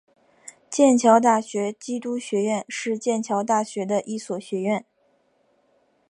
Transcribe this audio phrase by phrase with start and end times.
[0.67, 4.83] 剑桥大学基督学院是剑桥大学的一所学院。